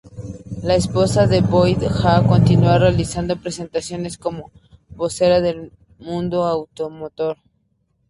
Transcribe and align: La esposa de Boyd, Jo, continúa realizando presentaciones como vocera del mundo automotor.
La 0.63 0.73
esposa 0.73 1.27
de 1.27 1.41
Boyd, 1.41 1.83
Jo, 1.83 2.25
continúa 2.25 2.79
realizando 2.79 3.39
presentaciones 3.39 4.17
como 4.17 4.51
vocera 4.89 5.41
del 5.41 5.71
mundo 5.99 6.45
automotor. 6.47 7.37